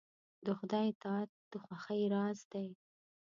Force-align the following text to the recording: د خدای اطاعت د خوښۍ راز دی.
د 0.45 0.47
خدای 0.57 0.85
اطاعت 0.93 1.31
د 1.51 1.53
خوښۍ 1.63 2.03
راز 2.13 2.39
دی. 2.51 2.67